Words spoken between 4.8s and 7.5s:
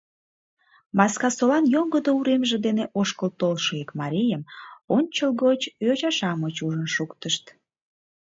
ончылгоч йоча-шамыч ужын шуктышт.